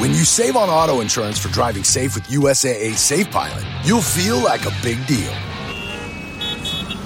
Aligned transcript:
When 0.00 0.12
you 0.12 0.24
save 0.24 0.56
on 0.56 0.70
auto 0.70 1.02
insurance 1.02 1.38
for 1.38 1.50
driving 1.50 1.84
safe 1.84 2.14
with 2.14 2.24
USAA 2.28 2.94
Safe 2.96 3.30
Pilot, 3.30 3.62
you'll 3.84 4.00
feel 4.00 4.38
like 4.38 4.64
a 4.64 4.72
big 4.82 4.96
deal, 5.06 5.30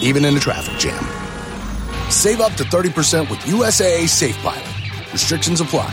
even 0.00 0.24
in 0.24 0.36
a 0.36 0.38
traffic 0.38 0.78
jam. 0.78 1.02
Save 2.08 2.40
up 2.40 2.52
to 2.52 2.62
30% 2.62 3.28
with 3.28 3.40
USAA 3.50 4.06
Safe 4.06 4.36
Pilot. 4.44 5.12
Restrictions 5.12 5.60
apply. 5.60 5.92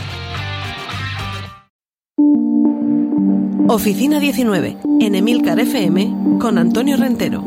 Oficina 3.66 4.20
19, 4.20 4.78
en 5.00 5.14
Emilcar 5.16 5.58
FM, 5.58 6.38
con 6.38 6.56
Antonio 6.56 6.96
Rentero. 6.96 7.42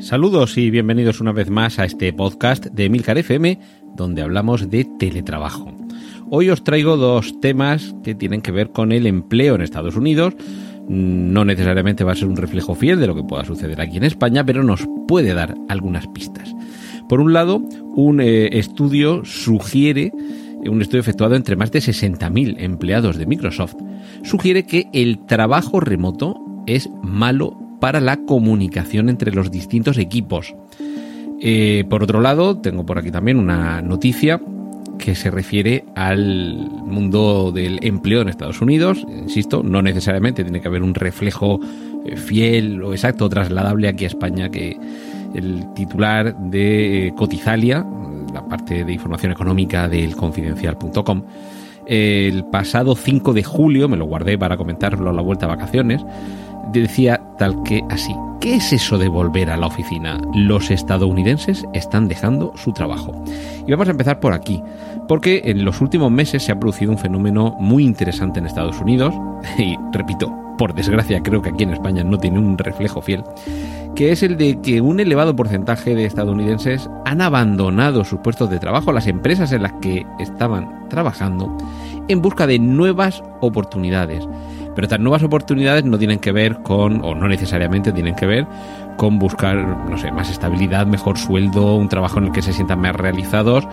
Saludos 0.00 0.58
y 0.58 0.70
bienvenidos 0.70 1.20
una 1.20 1.32
vez 1.32 1.50
más 1.50 1.78
a 1.78 1.84
este 1.84 2.12
podcast 2.12 2.66
de 2.66 2.86
Emilcar 2.86 3.16
FM, 3.16 3.58
donde 3.94 4.22
hablamos 4.22 4.68
de 4.68 4.84
teletrabajo. 4.84 5.72
Hoy 6.30 6.50
os 6.50 6.64
traigo 6.64 6.96
dos 6.96 7.40
temas 7.40 7.94
que 8.02 8.14
tienen 8.14 8.42
que 8.42 8.50
ver 8.50 8.70
con 8.70 8.92
el 8.92 9.06
empleo 9.06 9.54
en 9.54 9.62
Estados 9.62 9.96
Unidos. 9.96 10.34
No 10.88 11.44
necesariamente 11.44 12.04
va 12.04 12.12
a 12.12 12.16
ser 12.16 12.28
un 12.28 12.36
reflejo 12.36 12.74
fiel 12.74 12.98
de 13.00 13.06
lo 13.06 13.14
que 13.14 13.22
pueda 13.22 13.44
suceder 13.44 13.80
aquí 13.80 13.96
en 13.96 14.04
España, 14.04 14.44
pero 14.44 14.64
nos 14.64 14.86
puede 15.06 15.32
dar 15.32 15.54
algunas 15.68 16.06
pistas. 16.08 16.54
Por 17.08 17.20
un 17.20 17.32
lado, 17.32 17.62
un 17.94 18.20
eh, 18.20 18.58
estudio 18.58 19.24
sugiere, 19.24 20.12
un 20.66 20.82
estudio 20.82 21.00
efectuado 21.00 21.36
entre 21.36 21.56
más 21.56 21.70
de 21.70 21.78
60.000 21.78 22.56
empleados 22.58 23.16
de 23.16 23.26
Microsoft, 23.26 23.76
sugiere 24.22 24.66
que 24.66 24.88
el 24.92 25.24
trabajo 25.26 25.80
remoto 25.80 26.36
es 26.66 26.90
malo 27.02 27.63
para 27.80 28.00
la 28.00 28.16
comunicación 28.18 29.08
entre 29.08 29.32
los 29.32 29.50
distintos 29.50 29.98
equipos. 29.98 30.54
Eh, 31.40 31.84
por 31.88 32.02
otro 32.02 32.20
lado, 32.20 32.58
tengo 32.58 32.86
por 32.86 32.98
aquí 32.98 33.10
también 33.10 33.38
una 33.38 33.82
noticia 33.82 34.40
que 34.98 35.14
se 35.14 35.30
refiere 35.30 35.84
al 35.94 36.56
mundo 36.86 37.52
del 37.52 37.78
empleo 37.82 38.22
en 38.22 38.28
Estados 38.28 38.60
Unidos. 38.60 39.04
Insisto, 39.08 39.62
no 39.62 39.82
necesariamente 39.82 40.44
tiene 40.44 40.60
que 40.60 40.68
haber 40.68 40.82
un 40.82 40.94
reflejo 40.94 41.60
eh, 42.06 42.16
fiel 42.16 42.82
o 42.82 42.92
exacto, 42.92 43.28
trasladable 43.28 43.88
aquí 43.88 44.04
a 44.04 44.08
España, 44.08 44.50
que 44.50 44.78
el 45.34 45.72
titular 45.74 46.36
de 46.36 47.08
eh, 47.08 47.14
Cotizalia, 47.14 47.84
la 48.32 48.46
parte 48.46 48.84
de 48.84 48.92
información 48.92 49.32
económica 49.32 49.88
del 49.88 50.16
confidencial.com, 50.16 51.22
el 51.86 52.44
pasado 52.46 52.96
5 52.96 53.32
de 53.34 53.42
julio, 53.42 53.88
me 53.88 53.96
lo 53.96 54.06
guardé 54.06 54.38
para 54.38 54.56
comentarlo 54.56 55.10
a 55.10 55.12
la 55.12 55.22
vuelta 55.22 55.46
a 55.46 55.50
vacaciones, 55.50 56.02
decía 56.72 57.20
tal 57.38 57.62
que 57.62 57.82
así. 57.90 58.14
¿Qué 58.40 58.56
es 58.56 58.72
eso 58.72 58.98
de 58.98 59.08
volver 59.08 59.50
a 59.50 59.56
la 59.56 59.66
oficina? 59.66 60.20
Los 60.34 60.70
estadounidenses 60.70 61.64
están 61.72 62.08
dejando 62.08 62.52
su 62.56 62.72
trabajo. 62.72 63.12
Y 63.66 63.70
vamos 63.70 63.88
a 63.88 63.92
empezar 63.92 64.20
por 64.20 64.34
aquí, 64.34 64.62
porque 65.08 65.42
en 65.46 65.64
los 65.64 65.80
últimos 65.80 66.10
meses 66.10 66.42
se 66.42 66.52
ha 66.52 66.60
producido 66.60 66.92
un 66.92 66.98
fenómeno 66.98 67.56
muy 67.58 67.84
interesante 67.84 68.40
en 68.40 68.46
Estados 68.46 68.78
Unidos, 68.80 69.14
y 69.58 69.76
repito, 69.92 70.30
por 70.58 70.74
desgracia 70.74 71.22
creo 71.22 71.42
que 71.42 71.50
aquí 71.50 71.64
en 71.64 71.72
España 71.72 72.04
no 72.04 72.18
tiene 72.18 72.38
un 72.38 72.58
reflejo 72.58 73.00
fiel, 73.00 73.24
que 73.94 74.12
es 74.12 74.22
el 74.22 74.36
de 74.36 74.60
que 74.60 74.80
un 74.80 75.00
elevado 75.00 75.34
porcentaje 75.34 75.94
de 75.94 76.04
estadounidenses 76.04 76.90
han 77.04 77.20
abandonado 77.20 78.04
sus 78.04 78.20
puestos 78.20 78.50
de 78.50 78.58
trabajo, 78.58 78.92
las 78.92 79.06
empresas 79.06 79.52
en 79.52 79.62
las 79.62 79.72
que 79.80 80.04
estaban 80.18 80.88
trabajando, 80.88 81.56
en 82.08 82.20
busca 82.20 82.46
de 82.46 82.58
nuevas 82.58 83.22
oportunidades. 83.40 84.26
Pero 84.74 84.86
estas 84.86 85.00
nuevas 85.00 85.22
oportunidades 85.22 85.84
no 85.84 85.98
tienen 85.98 86.18
que 86.18 86.32
ver 86.32 86.58
con, 86.62 87.04
o 87.04 87.14
no 87.14 87.28
necesariamente 87.28 87.92
tienen 87.92 88.14
que 88.14 88.26
ver 88.26 88.46
con 88.96 89.18
buscar, 89.18 89.56
no 89.56 89.98
sé, 89.98 90.10
más 90.12 90.30
estabilidad, 90.30 90.86
mejor 90.86 91.18
sueldo, 91.18 91.76
un 91.76 91.88
trabajo 91.88 92.18
en 92.18 92.26
el 92.26 92.32
que 92.32 92.42
se 92.42 92.52
sientan 92.52 92.80
más 92.80 92.94
realizados 92.94 93.66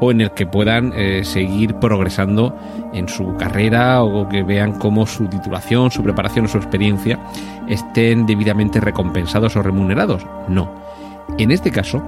o 0.00 0.10
en 0.10 0.20
el 0.20 0.30
que 0.32 0.46
puedan 0.46 0.92
eh, 0.94 1.24
seguir 1.24 1.74
progresando 1.76 2.54
en 2.92 3.08
su 3.08 3.36
carrera 3.36 4.02
o 4.02 4.28
que 4.28 4.42
vean 4.42 4.78
cómo 4.78 5.06
su 5.06 5.26
titulación, 5.26 5.90
su 5.90 6.02
preparación 6.02 6.44
o 6.44 6.48
su 6.48 6.58
experiencia 6.58 7.18
estén 7.68 8.26
debidamente 8.26 8.80
recompensados 8.80 9.56
o 9.56 9.62
remunerados. 9.62 10.26
No. 10.48 10.70
En 11.38 11.50
este 11.50 11.70
caso, 11.70 12.02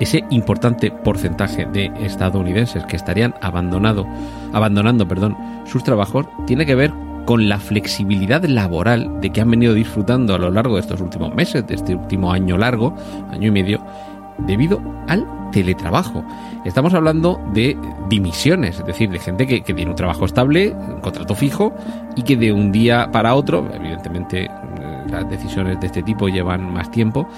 ese 0.00 0.24
importante 0.30 0.90
porcentaje 0.90 1.64
de 1.66 1.90
estadounidenses 2.00 2.84
que 2.84 2.96
estarían 2.96 3.34
abandonado, 3.40 4.06
abandonando 4.52 5.08
perdón, 5.08 5.36
sus 5.64 5.84
trabajos 5.84 6.26
tiene 6.46 6.66
que 6.66 6.74
ver 6.74 6.92
con 7.26 7.48
la 7.48 7.58
flexibilidad 7.58 8.42
laboral 8.44 9.20
de 9.20 9.30
que 9.30 9.42
han 9.42 9.50
venido 9.50 9.74
disfrutando 9.74 10.34
a 10.34 10.38
lo 10.38 10.50
largo 10.50 10.76
de 10.76 10.80
estos 10.80 11.00
últimos 11.00 11.34
meses, 11.34 11.66
de 11.66 11.74
este 11.74 11.94
último 11.94 12.32
año 12.32 12.56
largo, 12.56 12.94
año 13.30 13.48
y 13.48 13.50
medio, 13.50 13.84
debido 14.38 14.80
al 15.08 15.26
teletrabajo. 15.50 16.24
Estamos 16.64 16.94
hablando 16.94 17.40
de 17.52 17.76
dimisiones, 18.08 18.78
es 18.78 18.86
decir, 18.86 19.10
de 19.10 19.18
gente 19.18 19.46
que, 19.46 19.60
tiene 19.60 19.90
un 19.90 19.96
trabajo 19.96 20.24
estable, 20.24 20.72
un 20.72 21.00
contrato 21.00 21.34
fijo, 21.34 21.74
y 22.14 22.22
que 22.22 22.36
de 22.36 22.52
un 22.52 22.70
día 22.70 23.10
para 23.10 23.34
otro, 23.34 23.68
evidentemente 23.74 24.44
eh, 24.44 24.50
las 25.10 25.28
decisiones 25.28 25.80
de 25.80 25.86
este 25.88 26.02
tipo 26.02 26.28
llevan 26.28 26.72
más 26.72 26.90
tiempo, 26.90 27.28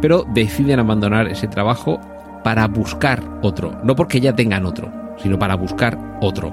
pero 0.00 0.24
deciden 0.32 0.80
abandonar 0.80 1.28
ese 1.28 1.48
trabajo 1.48 2.00
para 2.42 2.66
buscar 2.66 3.22
otro, 3.42 3.78
no 3.84 3.94
porque 3.94 4.20
ya 4.20 4.34
tengan 4.34 4.64
otro, 4.64 4.90
sino 5.18 5.38
para 5.38 5.54
buscar 5.54 5.98
otro. 6.20 6.52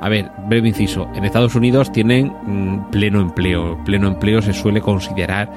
A 0.00 0.08
ver, 0.08 0.30
breve 0.48 0.68
inciso. 0.68 1.08
En 1.14 1.24
Estados 1.24 1.54
Unidos 1.54 1.92
tienen 1.92 2.32
mm, 2.46 2.90
pleno 2.90 3.20
empleo. 3.20 3.78
Pleno 3.84 4.08
empleo 4.08 4.40
se 4.40 4.54
suele 4.54 4.80
considerar, 4.80 5.50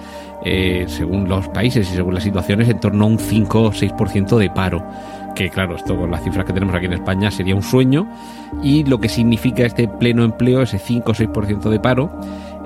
eh, 0.44 0.84
según 0.88 1.30
los 1.30 1.48
países 1.50 1.90
y 1.90 1.96
según 1.96 2.14
las 2.14 2.24
situaciones, 2.24 2.68
en 2.68 2.80
torno 2.80 3.06
a 3.06 3.08
un 3.08 3.20
5 3.20 3.62
o 3.62 3.72
6% 3.72 4.38
de 4.38 4.50
paro. 4.50 4.86
Que 5.34 5.50
claro, 5.50 5.76
esto 5.76 5.98
con 5.98 6.12
las 6.12 6.24
cifras 6.24 6.46
que 6.46 6.54
tenemos 6.54 6.76
aquí 6.76 6.86
en 6.86 6.94
España 6.94 7.32
sería 7.32 7.56
un 7.56 7.64
sueño. 7.64 8.06
Y 8.62 8.84
lo 8.84 9.00
que 9.00 9.08
significa 9.08 9.66
este 9.66 9.88
pleno 9.88 10.26
empleo, 10.26 10.62
ese 10.62 10.78
5 10.78 11.12
o 11.12 11.16
6% 11.16 11.70
de 11.70 11.80
paro, 11.80 12.12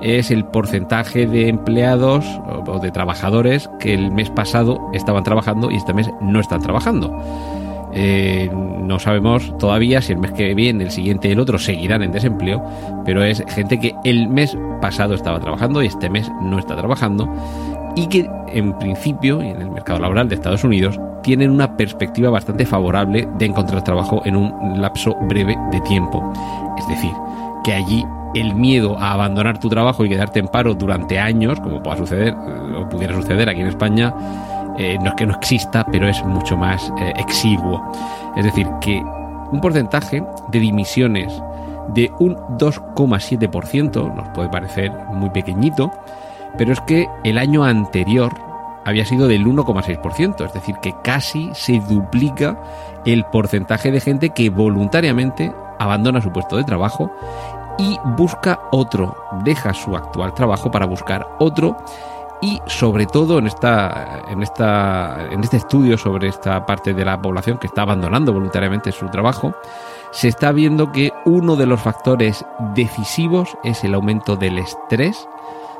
es 0.02 0.32
el 0.32 0.44
porcentaje 0.44 1.26
de 1.26 1.48
empleados 1.48 2.24
o 2.66 2.78
de 2.80 2.90
trabajadores 2.90 3.70
que 3.78 3.94
el 3.94 4.10
mes 4.10 4.30
pasado 4.30 4.90
estaban 4.92 5.24
trabajando 5.24 5.70
y 5.70 5.76
este 5.76 5.94
mes 5.94 6.10
no 6.20 6.40
están 6.40 6.60
trabajando. 6.60 7.16
Eh, 7.92 8.50
no 8.52 8.98
sabemos 8.98 9.56
todavía 9.58 10.02
si 10.02 10.12
el 10.12 10.18
mes 10.18 10.32
que 10.32 10.54
viene, 10.54 10.84
el 10.84 10.90
siguiente 10.90 11.28
y 11.28 11.32
el 11.32 11.40
otro 11.40 11.58
seguirán 11.58 12.02
en 12.02 12.12
desempleo, 12.12 12.62
pero 13.04 13.22
es 13.22 13.42
gente 13.48 13.78
que 13.80 13.94
el 14.04 14.28
mes 14.28 14.56
pasado 14.80 15.14
estaba 15.14 15.40
trabajando 15.40 15.82
y 15.82 15.86
este 15.86 16.10
mes 16.10 16.30
no 16.42 16.58
está 16.58 16.76
trabajando 16.76 17.28
y 17.96 18.06
que 18.06 18.30
en 18.48 18.78
principio, 18.78 19.42
y 19.42 19.48
en 19.48 19.60
el 19.60 19.70
mercado 19.70 19.98
laboral 19.98 20.28
de 20.28 20.36
Estados 20.36 20.64
Unidos, 20.64 21.00
tienen 21.22 21.50
una 21.50 21.76
perspectiva 21.76 22.30
bastante 22.30 22.64
favorable 22.64 23.28
de 23.38 23.46
encontrar 23.46 23.82
trabajo 23.82 24.22
en 24.24 24.36
un 24.36 24.80
lapso 24.80 25.16
breve 25.22 25.56
de 25.72 25.80
tiempo. 25.80 26.32
Es 26.78 26.86
decir, 26.86 27.10
que 27.64 27.72
allí 27.74 28.04
el 28.34 28.54
miedo 28.54 28.96
a 28.98 29.12
abandonar 29.12 29.58
tu 29.58 29.68
trabajo 29.68 30.04
y 30.04 30.08
quedarte 30.08 30.38
en 30.38 30.48
paro 30.48 30.74
durante 30.74 31.18
años, 31.18 31.60
como 31.60 31.82
pueda 31.82 31.96
suceder 31.96 32.34
o 32.34 32.88
pudiera 32.88 33.14
suceder 33.14 33.48
aquí 33.48 33.60
en 33.60 33.68
España, 33.68 34.14
eh, 34.78 34.96
no 35.00 35.10
es 35.10 35.14
que 35.16 35.26
no 35.26 35.34
exista, 35.34 35.84
pero 35.84 36.08
es 36.08 36.24
mucho 36.24 36.56
más 36.56 36.92
eh, 37.00 37.12
exiguo. 37.16 37.92
Es 38.36 38.44
decir, 38.44 38.68
que 38.80 39.02
un 39.50 39.60
porcentaje 39.60 40.22
de 40.48 40.58
dimisiones 40.60 41.32
de 41.88 42.12
un 42.20 42.36
2,7% 42.36 44.14
nos 44.14 44.28
puede 44.28 44.48
parecer 44.48 44.92
muy 45.12 45.30
pequeñito, 45.30 45.90
pero 46.56 46.72
es 46.72 46.80
que 46.82 47.08
el 47.24 47.38
año 47.38 47.64
anterior 47.64 48.32
había 48.84 49.04
sido 49.04 49.26
del 49.26 49.46
1,6%, 49.46 50.46
es 50.46 50.52
decir, 50.52 50.76
que 50.76 50.94
casi 51.02 51.50
se 51.54 51.80
duplica 51.80 52.56
el 53.04 53.24
porcentaje 53.24 53.90
de 53.90 54.00
gente 54.00 54.30
que 54.30 54.48
voluntariamente 54.48 55.52
abandona 55.78 56.20
su 56.20 56.30
puesto 56.30 56.56
de 56.56 56.64
trabajo 56.64 57.10
y 57.78 57.98
busca 58.16 58.60
otro, 58.70 59.16
deja 59.44 59.74
su 59.74 59.96
actual 59.96 60.34
trabajo 60.34 60.70
para 60.70 60.86
buscar 60.86 61.26
otro 61.38 61.76
y 62.40 62.60
sobre 62.66 63.06
todo 63.06 63.38
en 63.38 63.46
esta 63.46 64.22
en 64.28 64.42
esta 64.42 65.26
en 65.30 65.42
este 65.42 65.56
estudio 65.56 65.98
sobre 65.98 66.28
esta 66.28 66.64
parte 66.66 66.94
de 66.94 67.04
la 67.04 67.20
población 67.20 67.58
que 67.58 67.66
está 67.66 67.82
abandonando 67.82 68.32
voluntariamente 68.32 68.92
su 68.92 69.08
trabajo 69.08 69.54
se 70.12 70.28
está 70.28 70.52
viendo 70.52 70.92
que 70.92 71.12
uno 71.24 71.56
de 71.56 71.66
los 71.66 71.80
factores 71.80 72.44
decisivos 72.74 73.56
es 73.64 73.82
el 73.84 73.94
aumento 73.94 74.36
del 74.36 74.58
estrés 74.58 75.28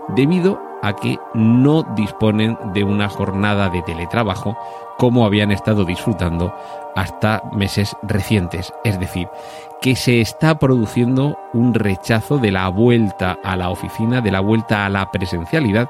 debido 0.09 0.61
a 0.82 0.94
que 0.94 1.19
no 1.35 1.82
disponen 1.94 2.56
de 2.73 2.85
una 2.85 3.09
jornada 3.09 3.69
de 3.69 3.82
teletrabajo 3.82 4.56
como 4.97 5.25
habían 5.25 5.50
estado 5.50 5.85
disfrutando 5.85 6.53
hasta 6.97 7.43
meses 7.53 7.97
recientes. 8.03 8.73
Es 8.85 8.99
decir, 8.99 9.29
que 9.81 9.97
se 9.97 10.21
está 10.21 10.59
produciendo 10.59 11.38
un 11.53 11.75
rechazo 11.75 12.38
de 12.38 12.50
la 12.50 12.69
vuelta 12.69 13.38
a 13.44 13.56
la 13.56 13.71
oficina, 13.71 14.21
de 14.21 14.32
la 14.32 14.41
vuelta 14.41 14.85
a 14.85 14.88
la 14.88 15.11
presencialidad 15.11 15.88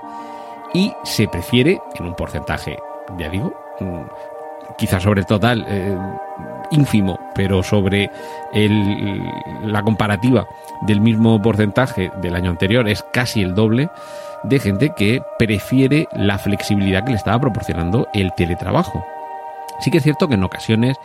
y 0.74 0.92
se 1.04 1.28
prefiere, 1.28 1.80
en 1.98 2.06
un 2.06 2.14
porcentaje, 2.14 2.78
ya 3.18 3.28
digo, 3.28 3.52
mm, 3.80 4.02
quizás 4.76 5.02
sobre 5.02 5.24
total 5.24 5.64
eh, 5.68 5.96
ínfimo, 6.70 7.18
pero 7.34 7.62
sobre 7.62 8.10
el, 8.52 9.22
la 9.62 9.82
comparativa 9.82 10.46
del 10.82 11.00
mismo 11.00 11.40
porcentaje 11.40 12.10
del 12.20 12.36
año 12.36 12.50
anterior 12.50 12.88
es 12.88 13.02
casi 13.12 13.42
el 13.42 13.54
doble 13.54 13.88
de 14.44 14.60
gente 14.60 14.92
que 14.96 15.22
prefiere 15.38 16.06
la 16.12 16.38
flexibilidad 16.38 17.04
que 17.04 17.10
le 17.10 17.16
estaba 17.16 17.40
proporcionando 17.40 18.06
el 18.12 18.32
teletrabajo. 18.34 19.04
Sí 19.80 19.90
que 19.90 19.98
es 19.98 20.04
cierto 20.04 20.28
que 20.28 20.34
en 20.34 20.44
ocasiones 20.44 20.96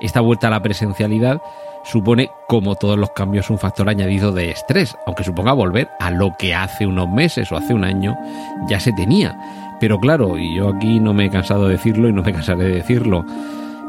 esta 0.00 0.20
vuelta 0.20 0.48
a 0.48 0.50
la 0.50 0.60
presencialidad 0.60 1.40
supone, 1.84 2.30
como 2.48 2.74
todos 2.74 2.98
los 2.98 3.10
cambios, 3.10 3.50
un 3.50 3.58
factor 3.58 3.88
añadido 3.88 4.32
de 4.32 4.50
estrés, 4.50 4.96
aunque 5.06 5.24
suponga 5.24 5.52
volver 5.52 5.88
a 6.00 6.10
lo 6.10 6.34
que 6.38 6.54
hace 6.54 6.86
unos 6.86 7.10
meses 7.10 7.50
o 7.52 7.56
hace 7.56 7.74
un 7.74 7.84
año 7.84 8.16
ya 8.68 8.80
se 8.80 8.92
tenía. 8.92 9.36
Pero 9.80 9.98
claro, 9.98 10.38
y 10.38 10.56
yo 10.56 10.68
aquí 10.68 11.00
no 11.00 11.12
me 11.12 11.26
he 11.26 11.30
cansado 11.30 11.66
de 11.66 11.72
decirlo 11.72 12.08
y 12.08 12.12
no 12.12 12.22
me 12.22 12.32
cansaré 12.32 12.64
de 12.64 12.74
decirlo, 12.76 13.24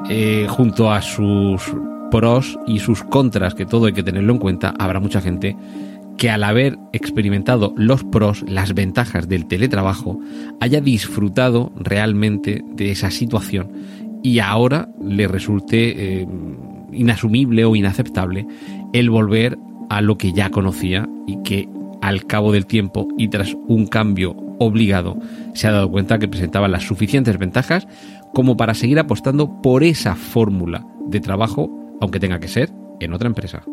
eh, 0.09 0.47
junto 0.49 0.91
a 0.91 1.01
sus 1.01 1.73
pros 2.09 2.59
y 2.67 2.79
sus 2.79 3.03
contras, 3.03 3.55
que 3.55 3.65
todo 3.65 3.85
hay 3.85 3.93
que 3.93 4.03
tenerlo 4.03 4.33
en 4.33 4.39
cuenta, 4.39 4.73
habrá 4.79 4.99
mucha 4.99 5.21
gente 5.21 5.55
que 6.17 6.29
al 6.29 6.43
haber 6.43 6.77
experimentado 6.93 7.73
los 7.75 8.03
pros, 8.03 8.43
las 8.47 8.73
ventajas 8.73 9.27
del 9.27 9.47
teletrabajo, 9.47 10.19
haya 10.59 10.79
disfrutado 10.81 11.71
realmente 11.75 12.63
de 12.65 12.91
esa 12.91 13.09
situación 13.09 13.71
y 14.21 14.39
ahora 14.39 14.89
le 15.03 15.27
resulte 15.27 16.21
eh, 16.21 16.27
inasumible 16.95 17.65
o 17.65 17.75
inaceptable 17.75 18.45
el 18.93 19.09
volver 19.09 19.57
a 19.89 20.01
lo 20.01 20.17
que 20.17 20.33
ya 20.33 20.49
conocía 20.49 21.07
y 21.27 21.41
que 21.43 21.69
al 22.01 22.25
cabo 22.25 22.51
del 22.51 22.65
tiempo 22.65 23.07
y 23.17 23.29
tras 23.29 23.55
un 23.67 23.87
cambio 23.87 24.35
obligado 24.59 25.17
se 25.53 25.67
ha 25.67 25.71
dado 25.71 25.89
cuenta 25.89 26.19
que 26.19 26.27
presentaba 26.27 26.67
las 26.67 26.83
suficientes 26.83 27.37
ventajas 27.37 27.87
como 28.33 28.57
para 28.57 28.73
seguir 28.73 28.99
apostando 28.99 29.61
por 29.61 29.83
esa 29.83 30.15
fórmula 30.15 30.85
de 31.07 31.19
trabajo, 31.19 31.69
aunque 32.01 32.19
tenga 32.19 32.39
que 32.39 32.47
ser 32.47 32.71
en 32.99 33.13
otra 33.13 33.27
empresa. 33.27 33.63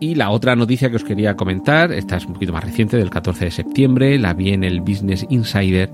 Y 0.00 0.16
la 0.16 0.30
otra 0.30 0.56
noticia 0.56 0.90
que 0.90 0.96
os 0.96 1.04
quería 1.04 1.36
comentar, 1.36 1.92
esta 1.92 2.16
es 2.16 2.26
un 2.26 2.32
poquito 2.32 2.52
más 2.52 2.64
reciente, 2.64 2.96
del 2.96 3.08
14 3.08 3.44
de 3.44 3.50
septiembre, 3.52 4.18
la 4.18 4.34
vi 4.34 4.50
en 4.50 4.64
el 4.64 4.80
Business 4.80 5.24
Insider 5.30 5.92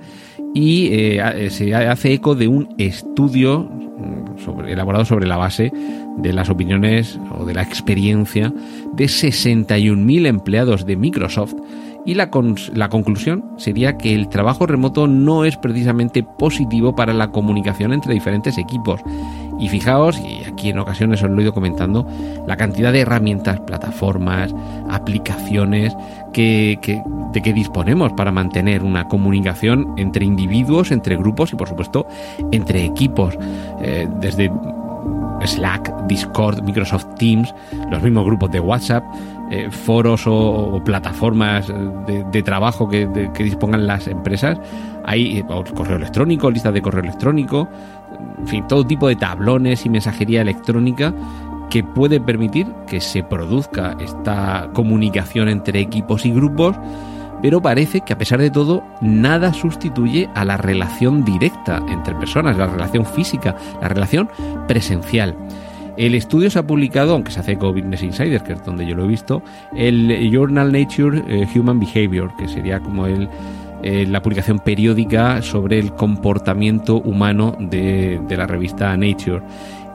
y 0.54 0.88
eh, 0.92 1.50
se 1.50 1.74
hace 1.74 2.14
eco 2.14 2.34
de 2.34 2.48
un 2.48 2.74
estudio 2.78 3.60
mm, 3.60 4.64
elaborado 4.66 5.04
sobre 5.04 5.26
la 5.26 5.36
base 5.36 5.72
de 6.18 6.32
las 6.32 6.50
opiniones 6.50 7.18
o 7.38 7.44
de 7.44 7.54
la 7.54 7.62
experiencia 7.62 8.52
de 8.94 9.04
61.000 9.04 10.26
empleados 10.26 10.86
de 10.86 10.96
Microsoft 10.96 11.54
y 12.04 12.14
la, 12.14 12.30
la 12.74 12.88
conclusión 12.88 13.44
sería 13.58 13.98
que 13.98 14.14
el 14.14 14.28
trabajo 14.28 14.66
remoto 14.66 15.06
no 15.06 15.44
es 15.44 15.56
precisamente 15.56 16.22
positivo 16.22 16.96
para 16.96 17.12
la 17.12 17.30
comunicación 17.30 17.92
entre 17.92 18.14
diferentes 18.14 18.56
equipos. 18.56 19.00
Y 19.58 19.68
fijaos, 19.68 20.18
y 20.20 20.44
aquí 20.44 20.70
en 20.70 20.78
ocasiones 20.78 21.22
os 21.22 21.30
lo 21.30 21.38
he 21.38 21.42
ido 21.42 21.52
comentando, 21.52 22.06
la 22.46 22.56
cantidad 22.56 22.92
de 22.92 23.00
herramientas, 23.00 23.60
plataformas, 23.60 24.54
aplicaciones 24.88 25.96
que, 26.32 26.78
de 27.32 27.42
que 27.42 27.52
disponemos 27.52 28.12
para 28.12 28.30
mantener 28.30 28.82
una 28.82 29.08
comunicación 29.08 29.94
entre 29.96 30.24
individuos, 30.24 30.90
entre 30.90 31.16
grupos 31.16 31.52
y 31.52 31.56
por 31.56 31.68
supuesto 31.68 32.06
entre 32.52 32.84
equipos. 32.84 33.36
Eh, 33.80 34.08
desde 34.20 34.50
Slack, 35.44 36.06
Discord, 36.06 36.62
Microsoft 36.62 37.06
Teams, 37.16 37.54
los 37.90 38.02
mismos 38.02 38.24
grupos 38.24 38.50
de 38.50 38.60
WhatsApp, 38.60 39.04
eh, 39.50 39.70
foros 39.70 40.24
o, 40.26 40.82
plataformas 40.84 41.72
de, 42.06 42.42
trabajo 42.42 42.88
que, 42.88 43.06
dispongan 43.38 43.86
las 43.86 44.06
empresas. 44.08 44.58
Hay 45.04 45.38
eh, 45.38 45.44
correo 45.74 45.96
electrónico, 45.96 46.50
listas 46.50 46.74
de 46.74 46.82
correo 46.82 47.02
electrónico, 47.02 47.68
en 48.38 48.46
fin, 48.46 48.66
todo 48.68 48.86
tipo 48.86 49.08
de 49.08 49.16
tablones 49.16 49.84
y 49.86 49.88
mensajería 49.88 50.42
electrónica 50.42 51.14
que 51.70 51.84
puede 51.84 52.20
permitir 52.20 52.66
que 52.86 53.00
se 53.00 53.22
produzca 53.22 53.96
esta 54.00 54.70
comunicación 54.72 55.48
entre 55.48 55.80
equipos 55.80 56.24
y 56.24 56.32
grupos 56.32 56.76
pero 57.42 57.60
parece 57.60 58.00
que 58.00 58.12
a 58.12 58.18
pesar 58.18 58.40
de 58.40 58.50
todo 58.50 58.82
nada 59.00 59.52
sustituye 59.52 60.28
a 60.34 60.44
la 60.44 60.56
relación 60.56 61.24
directa 61.24 61.82
entre 61.88 62.14
personas, 62.14 62.56
la 62.56 62.66
relación 62.66 63.06
física, 63.06 63.56
la 63.80 63.88
relación 63.88 64.28
presencial. 64.66 65.36
El 65.98 66.14
estudio 66.14 66.48
se 66.48 66.60
ha 66.60 66.62
publicado, 66.62 67.14
aunque 67.14 67.32
se 67.32 67.40
hace 67.40 67.58
con 67.58 67.74
Business 67.74 68.04
Insider, 68.04 68.40
que 68.44 68.52
es 68.52 68.64
donde 68.64 68.86
yo 68.86 68.94
lo 68.94 69.04
he 69.04 69.08
visto, 69.08 69.42
el 69.76 70.30
Journal 70.32 70.70
Nature 70.70 71.24
eh, 71.26 71.44
Human 71.56 71.80
Behavior, 71.80 72.30
que 72.38 72.46
sería 72.46 72.78
como 72.78 73.06
el, 73.06 73.28
eh, 73.82 74.06
la 74.08 74.22
publicación 74.22 74.60
periódica 74.60 75.42
sobre 75.42 75.80
el 75.80 75.92
comportamiento 75.92 76.98
humano 76.98 77.56
de, 77.58 78.20
la 78.28 78.46
revista 78.46 78.96
Nature. 78.96 79.42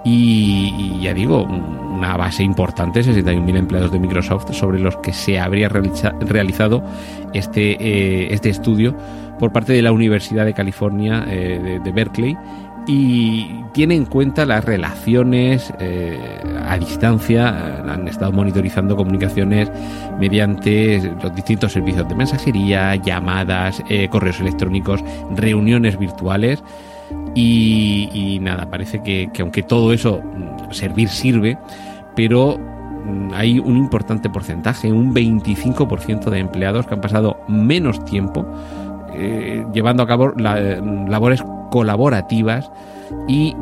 Y, 0.03 0.99
ya 1.01 1.13
digo, 1.13 1.43
una 1.43 2.17
base 2.17 2.43
importante, 2.43 2.99
61.000 2.99 3.57
empleados 3.57 3.91
de 3.93 3.99
Microsoft, 3.99 4.51
sobre 4.51 4.79
los 4.79 4.97
que 4.97 5.13
se 5.13 5.39
habría 5.39 5.69
realizado 5.69 6.83
este, 7.31 7.77
eh, 7.79 8.27
este 8.33 8.49
estudio 8.49 8.93
por 9.39 9.53
parte 9.53 9.71
de 9.71 9.81
la 9.81 9.93
Universidad 9.93 10.43
de 10.43 10.53
California 10.53 11.21
de, 11.21 11.91
Berkeley 11.93 12.37
y 12.87 13.63
tiene 13.73 13.95
en 13.95 14.05
cuenta 14.05 14.45
las 14.45 14.63
relaciones 14.63 15.73
eh, 15.79 16.17
a 16.67 16.77
distancia, 16.77 17.83
han 17.87 18.07
estado 18.07 18.31
monitorizando 18.31 18.95
comunicaciones 18.95 19.71
mediante 20.19 20.99
los 21.21 21.33
distintos 21.35 21.73
servicios 21.73 22.07
de 22.07 22.15
mensajería, 22.15 22.95
llamadas, 22.95 23.81
correos 24.09 24.39
electrónicos, 24.39 25.03
reuniones 25.35 25.97
virtuales. 25.97 26.63
Y, 27.35 28.37
nada, 28.41 28.69
parece 28.69 29.01
que, 29.01 29.29
aunque 29.39 29.63
todo 29.63 29.91
eso 29.91 30.21
mm, 30.21 30.71
servir 30.71 31.09
sirve, 31.09 31.57
pero 32.15 32.57
mm, 32.59 33.33
hay 33.33 33.59
un 33.59 33.77
importante 33.77 34.29
porcentaje, 34.29 34.91
un 34.91 35.13
25% 35.13 36.29
de 36.29 36.39
empleados 36.39 36.85
que 36.85 36.93
han 36.93 37.01
pasado 37.01 37.37
menos 37.47 38.03
tiempo 38.05 38.45
eh, 39.15 39.65
llevando 39.73 40.03
a 40.03 40.07
cabo 40.07 40.33
mm, 40.35 41.07
labores 41.07 41.43
colaborativas 41.73 42.69
y 43.27 43.55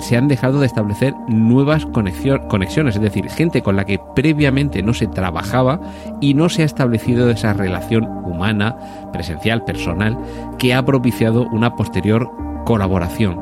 se 0.00 0.16
han 0.16 0.26
dejado 0.26 0.58
de 0.58 0.64
establecer 0.64 1.14
nuevas 1.28 1.84
conexiones, 1.84 2.96
es 2.96 3.02
decir, 3.02 3.28
gente 3.28 3.60
con 3.60 3.76
la 3.76 3.84
que 3.84 4.00
previamente 4.14 4.82
no 4.82 4.94
se 4.94 5.06
trabajaba 5.06 5.78
y 6.18 6.32
no 6.32 6.48
se 6.48 6.62
ha 6.62 6.64
establecido 6.64 7.28
esa 7.28 7.52
relación 7.52 8.04
humana, 8.24 8.74
presencial, 9.12 9.66
personal, 9.66 10.16
que 10.56 10.72
ha 10.72 10.82
propiciado 10.82 11.46
una 11.52 11.76
posterior 11.76 12.30
colaboración. 12.64 13.38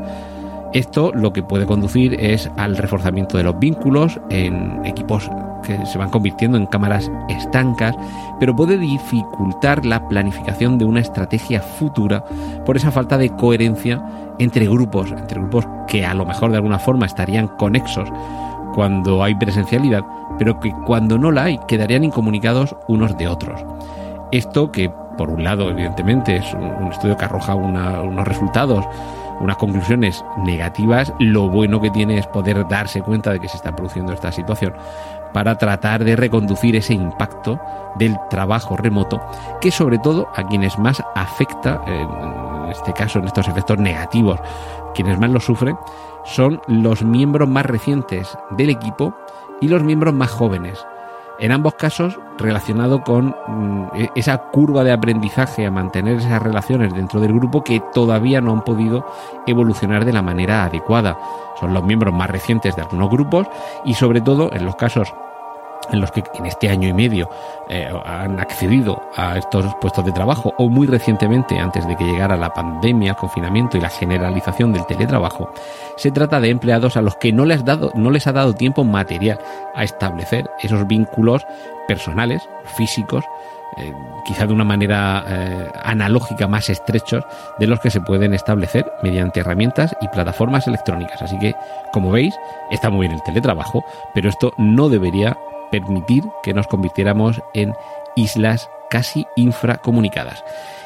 Esto 0.73 1.13
lo 1.15 1.33
que 1.33 1.43
puede 1.43 1.67
conducir 1.67 2.15
es 2.21 2.51
al 2.57 2.77
reforzamiento 2.77 3.37
de 3.37 3.45
los 3.45 3.59
vínculos 3.59 4.21
en 4.31 4.85
equipos 4.85 5.31
que 5.63 5.85
se 5.87 5.99
van 5.99 6.11
convirtiendo 6.11 6.59
en 6.59 6.67
cámaras 6.67 7.11
estancas, 7.29 7.97
pero 8.39 8.55
puede 8.55 8.79
dificultar 8.79 9.85
la 9.85 10.07
planificación 10.09 10.79
de 10.79 10.85
una 10.85 11.01
estrategia 11.01 11.61
futura 11.61 12.25
por 12.65 12.77
esa 12.77 12.91
falta 12.91 13.19
de 13.19 13.31
coherencia 13.31 14.05
entre 14.39 14.67
grupos, 14.67 15.11
entre 15.13 15.41
grupos 15.41 15.67
que 15.89 16.05
a 16.05 16.15
lo 16.15 16.27
mejor 16.27 16.51
de 16.51 16.59
alguna 16.59 16.79
forma 16.79 17.07
estarían 17.07 17.49
conexos 17.49 18.09
cuando 18.75 19.23
hay 19.23 19.35
presencialidad, 19.35 20.05
pero 20.39 20.61
que 20.61 20.73
cuando 20.85 21.19
no 21.19 21.33
la 21.33 21.45
hay 21.45 21.59
quedarían 21.67 22.05
incomunicados 22.05 22.77
unos 22.89 23.17
de 23.17 23.29
otros. 23.29 23.65
Esto 24.31 24.71
que 24.71 24.91
por 25.17 25.31
un 25.31 25.43
lado, 25.43 25.71
evidentemente, 25.71 26.37
es 26.37 26.55
un, 26.55 26.93
estudio 26.93 27.17
que 27.17 27.25
arroja 27.25 27.55
unos 27.55 28.29
resultados, 28.29 28.85
unas 29.41 29.57
conclusiones 29.57 30.25
negativas. 30.39 31.13
Lo 31.19 31.49
bueno 31.49 31.81
que 31.81 31.91
tiene 31.91 32.19
es 32.19 32.27
poder 32.27 32.67
darse 32.69 33.03
cuenta 33.03 33.33
de 33.33 33.41
que 33.41 33.49
se 33.49 33.57
está 33.57 33.75
produciendo 33.75 34.13
esta 34.13 34.33
situación 34.33 34.75
para 35.33 35.57
tratar 35.59 36.05
de 36.05 36.17
reconducir 36.17 36.77
ese 36.77 36.95
impacto 36.95 37.61
del 37.97 38.17
trabajo 38.31 38.77
remoto, 38.77 39.21
que 39.61 39.71
sobre 39.71 39.99
todo 39.99 40.29
a 40.35 40.47
quienes 40.47 40.79
más 40.79 41.03
afecta, 41.15 41.83
en 41.87 42.71
este 42.71 42.93
caso, 42.93 43.19
en 43.19 43.27
estos 43.27 43.49
efectos 43.49 43.79
negativos, 43.79 44.41
quienes 44.95 45.19
más 45.19 45.31
lo 45.31 45.41
sufren, 45.41 45.77
son 46.25 46.61
los 46.67 47.03
miembros 47.03 47.49
más 47.49 47.67
recientes 47.67 48.37
del 48.51 48.71
equipo 48.71 49.15
y 49.61 49.69
los 49.69 49.83
miembros 49.83 50.15
más 50.15 50.31
jóvenes 50.31 50.85
en 51.39 51.53
ambos 51.53 51.75
casos 51.75 52.19
relacionado 52.39 53.03
con 53.03 53.35
mm, 53.47 53.89
e-, 53.95 54.11
esa 54.15 54.39
curva 54.39 54.85
de 54.85 54.93
aprendizaje 54.93 55.67
a 55.67 55.71
mantener 55.71 56.19
esas 56.19 56.43
relaciones 56.43 56.95
dentro 56.95 57.21
del 57.21 57.33
grupo 57.33 57.63
que 57.63 57.83
todavía 57.93 58.41
no 58.41 58.53
han 58.53 58.63
podido 58.63 59.07
evolucionar 59.47 60.05
de 60.05 60.13
la 60.13 60.23
manera 60.23 60.65
adecuada. 60.65 61.19
Son 61.59 61.73
los 61.73 61.85
miembros 61.85 62.15
más 62.15 62.31
recientes 62.31 62.77
de 62.77 62.83
algunos 62.83 63.11
grupos 63.11 63.47
y 63.85 63.95
sobre 63.95 64.21
todo 64.21 64.53
en 64.53 64.65
los 64.65 64.77
casos 64.77 65.15
en 65.93 66.01
los 66.01 66.11
que 66.11 66.23
en 66.35 66.47
este 66.47 66.69
año 66.69 66.89
y 66.89 66.93
medio 66.93 67.29
eh, 67.69 67.89
han 68.05 68.41
accedido 68.41 69.03
a 69.17 69.39
estos 69.39 69.75
puestos 69.81 70.05
de 70.05 70.13
trabajo 70.13 70.55
o 70.59 70.69
muy 70.69 70.87
recientemente 70.87 71.59
antes 71.59 71.87
de 71.87 71.97
que 71.97 72.05
llegara 72.05 72.37
la 72.37 72.53
pandemia, 72.53 73.11
el 73.11 73.17
confinamiento 73.17 73.77
y 73.77 73.81
la 73.81 73.89
generalización 73.89 74.73
del 74.73 74.87
teletrabajo, 74.87 75.51
se 75.97 76.11
trata 76.11 76.41
de 76.41 76.51
empleados 76.51 76.97
a 76.97 77.03
los 77.03 77.17
que 77.17 77.33
no 77.33 77.45
les, 77.45 77.65
dado, 77.65 77.93
no 77.95 78.11
les 78.11 78.27
ha 78.27 78.33
dado 78.33 78.55
tiempo 78.55 78.85
material 78.85 79.39
a 79.75 79.85
establecer 79.85 80.51
esos 80.63 80.87
vínculos 80.87 81.47
personales, 81.87 82.49
físicos, 82.77 83.25
eh, 83.79 83.93
quizá 84.25 84.47
de 84.47 84.53
una 84.53 84.65
manera 84.65 85.25
eh, 85.29 85.71
analógica 85.83 86.49
más 86.49 86.71
estrechos 86.71 87.25
de 87.59 87.67
los 87.67 87.81
que 87.81 87.91
se 87.91 88.01
pueden 88.01 88.33
establecer 88.33 88.91
mediante 89.03 89.41
herramientas 89.41 89.95
y 90.01 90.09
plataformas 90.09 90.67
electrónicas. 90.67 91.21
Así 91.21 91.39
que, 91.39 91.55
como 91.93 92.11
veis, 92.11 92.35
está 92.71 92.91
muy 92.91 93.07
bien 93.07 93.13
el 93.13 93.23
teletrabajo, 93.23 93.85
pero 94.15 94.31
esto 94.31 94.53
no 94.57 94.89
debería 94.89 95.37
permitir 95.71 96.25
que 96.43 96.55
nos 96.55 96.67
convirtiéramos 96.67 97.41
en 97.55 97.75
islas 98.15 98.69
casi 98.89 99.27
infracomunicadas. 99.37 100.43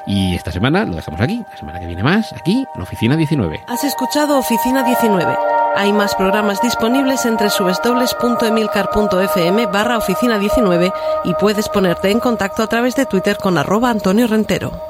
Y 0.06 0.34
esta 0.34 0.50
semana 0.50 0.84
lo 0.84 0.96
dejamos 0.96 1.20
aquí, 1.20 1.44
la 1.50 1.56
semana 1.56 1.80
que 1.80 1.86
viene 1.86 2.02
más, 2.02 2.32
aquí 2.32 2.66
en 2.74 2.82
Oficina 2.82 3.16
19. 3.16 3.64
Has 3.68 3.84
escuchado 3.84 4.38
Oficina 4.38 4.82
19 4.82 5.36
Hay 5.76 5.92
más 5.92 6.14
programas 6.14 6.62
disponibles 6.62 7.26
entre 7.26 7.48
www.emilcar.fm 7.48 9.66
barra 9.66 9.98
oficina 9.98 10.38
19 10.38 10.90
y 11.24 11.34
puedes 11.34 11.68
ponerte 11.68 12.10
en 12.10 12.20
contacto 12.20 12.62
a 12.62 12.66
través 12.66 12.96
de 12.96 13.04
Twitter 13.06 13.36
con 13.36 13.58
arroba 13.58 13.90
Antonio 13.90 14.26
Rentero. 14.26 14.89